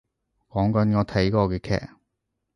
[0.49, 1.89] 講緊我睇過嘅劇